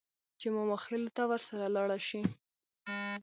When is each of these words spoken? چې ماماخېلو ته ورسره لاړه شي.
چې 0.39 0.47
ماماخېلو 0.55 1.11
ته 1.17 1.23
ورسره 1.31 1.65
لاړه 1.75 1.97
شي. 2.07 2.21